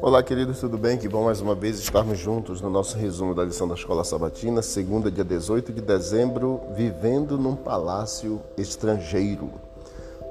Olá, 0.00 0.22
queridos, 0.22 0.60
tudo 0.60 0.78
bem? 0.78 0.96
Que 0.96 1.08
bom 1.08 1.24
mais 1.24 1.40
uma 1.40 1.54
vez 1.54 1.78
estarmos 1.78 2.18
juntos 2.18 2.60
no 2.60 2.70
nosso 2.70 2.96
resumo 2.96 3.34
da 3.34 3.44
lição 3.44 3.66
da 3.66 3.74
Escola 3.74 4.04
Sabatina, 4.04 4.62
segunda, 4.62 5.10
dia 5.10 5.24
18 5.24 5.72
de 5.72 5.80
dezembro, 5.80 6.60
vivendo 6.76 7.36
num 7.36 7.56
palácio 7.56 8.40
estrangeiro. 8.56 9.50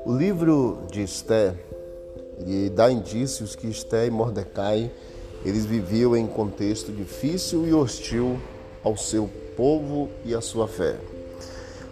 O 0.06 0.14
livro 0.14 0.80
de 0.90 1.02
Esté 1.02 1.54
dá 2.74 2.90
indícios 2.90 3.56
que 3.56 3.68
Esté 3.68 4.08
e 4.08 4.10
Mordecai 4.10 4.90
eles 5.44 5.66
viviam 5.66 6.16
em 6.16 6.28
contexto 6.28 6.92
difícil 6.92 7.68
e 7.68 7.74
hostil 7.74 8.40
ao 8.84 8.96
seu 8.96 9.30
povo 9.56 10.10
e 10.24 10.34
à 10.34 10.42
sua 10.42 10.68
fé. 10.68 10.98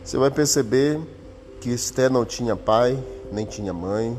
Você 0.03 0.17
vai 0.17 0.31
perceber 0.31 1.01
que 1.65 1.71
Esté 1.71 2.07
não 2.09 2.23
tinha 2.23 2.55
pai, 2.55 2.95
nem 3.31 3.43
tinha 3.43 3.73
mãe, 3.73 4.15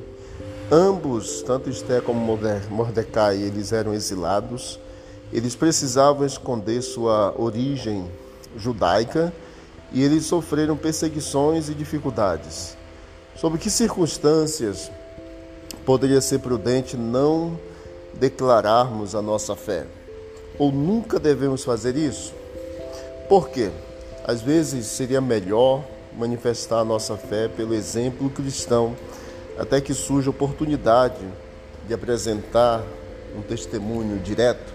Ambos, 0.69 1.43
tanto 1.43 1.70
Esté 1.70 2.01
como 2.01 2.37
Mordecai, 2.69 3.37
eles 3.37 3.73
eram 3.73 3.95
exilados. 3.95 4.80
Eles 5.33 5.55
precisavam 5.55 6.27
esconder 6.27 6.83
sua 6.83 7.33
origem 7.39 8.11
judaica 8.56 9.33
e 9.93 10.03
eles 10.03 10.27
sofreram 10.27 10.77
perseguições 10.77 11.69
e 11.69 11.75
dificuldades. 11.75 12.77
Sob 13.37 13.56
que 13.59 13.70
circunstâncias 13.70 14.91
poderia 15.84 16.20
ser 16.20 16.41
prudente 16.41 16.97
não 16.97 17.56
declararmos 18.15 19.15
a 19.15 19.23
nossa 19.23 19.55
fé? 19.55 19.87
Ou 20.59 20.73
nunca 20.73 21.20
devemos 21.20 21.62
fazer 21.62 21.95
isso? 21.95 22.34
Por 23.28 23.51
quê? 23.51 23.70
Às 24.27 24.42
vezes 24.42 24.87
seria 24.87 25.20
melhor 25.20 25.84
manifestar 26.16 26.84
nossa 26.84 27.16
fé 27.16 27.48
pelo 27.48 27.75
exemplo 27.75 28.30
cristão 28.30 28.97
até 29.59 29.80
que 29.80 29.95
surja 29.95 30.29
a 30.29 30.30
oportunidade 30.30 31.25
de 31.87 31.95
apresentar 31.95 32.83
um 33.36 33.42
testemunho 33.42 34.19
direto. 34.19 34.75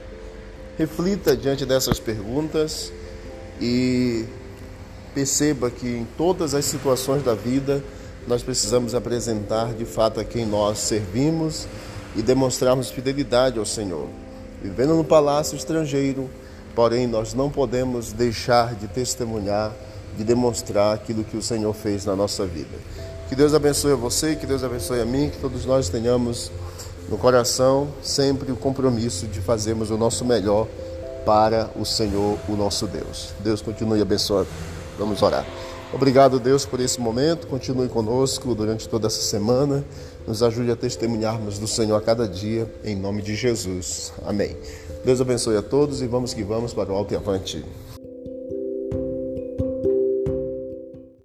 Reflita 0.77 1.35
diante 1.35 1.65
dessas 1.65 1.99
perguntas 1.99 2.91
e 3.59 4.25
perceba 5.13 5.69
que 5.69 5.87
em 5.87 6.07
todas 6.17 6.55
as 6.55 6.65
situações 6.65 7.23
da 7.23 7.35
vida 7.35 7.83
nós 8.27 8.43
precisamos 8.43 8.95
apresentar 8.95 9.73
de 9.73 9.85
fato 9.85 10.19
a 10.19 10.23
quem 10.23 10.45
nós 10.45 10.79
servimos 10.79 11.67
e 12.15 12.21
demonstrarmos 12.21 12.89
fidelidade 12.89 13.59
ao 13.59 13.65
Senhor. 13.65 14.07
Vivendo 14.61 14.95
no 14.95 15.03
palácio 15.03 15.55
estrangeiro, 15.55 16.29
porém 16.75 17.07
nós 17.07 17.33
não 17.33 17.49
podemos 17.49 18.11
deixar 18.11 18.75
de 18.75 18.87
testemunhar, 18.87 19.73
de 20.17 20.23
demonstrar 20.23 20.95
aquilo 20.95 21.23
que 21.23 21.37
o 21.37 21.41
Senhor 21.41 21.73
fez 21.73 22.05
na 22.05 22.15
nossa 22.15 22.45
vida. 22.45 22.77
Que 23.29 23.35
Deus 23.35 23.53
abençoe 23.53 23.93
a 23.93 23.95
você, 23.95 24.35
que 24.35 24.45
Deus 24.45 24.63
abençoe 24.63 24.99
a 25.01 25.05
mim, 25.05 25.29
que 25.29 25.37
todos 25.37 25.65
nós 25.65 25.89
tenhamos 25.89 26.51
no 27.09 27.17
coração 27.17 27.87
sempre 28.01 28.51
o 28.51 28.55
compromisso 28.55 29.25
de 29.27 29.39
fazermos 29.41 29.89
o 29.89 29.97
nosso 29.97 30.25
melhor 30.25 30.67
para 31.25 31.69
o 31.79 31.85
Senhor, 31.85 32.37
o 32.47 32.55
nosso 32.55 32.87
Deus. 32.87 33.33
Deus 33.39 33.61
continue 33.61 34.01
abençoando. 34.01 34.47
Vamos 34.97 35.21
orar. 35.21 35.45
Obrigado, 35.93 36.39
Deus, 36.39 36.65
por 36.65 36.79
esse 36.79 37.01
momento. 37.01 37.47
Continue 37.47 37.89
conosco 37.89 38.55
durante 38.55 38.87
toda 38.87 39.07
essa 39.07 39.21
semana. 39.21 39.83
Nos 40.25 40.41
ajude 40.41 40.71
a 40.71 40.75
testemunharmos 40.75 41.57
do 41.59 41.67
Senhor 41.67 41.97
a 41.97 42.01
cada 42.01 42.27
dia, 42.27 42.71
em 42.83 42.95
nome 42.95 43.21
de 43.21 43.35
Jesus. 43.35 44.13
Amém. 44.25 44.55
Deus 45.03 45.19
abençoe 45.19 45.57
a 45.57 45.61
todos 45.61 46.01
e 46.01 46.07
vamos 46.07 46.33
que 46.33 46.43
vamos 46.43 46.73
para 46.73 46.91
o 46.91 46.95
alto 46.95 47.13
e 47.13 47.17
avante. 47.17 47.63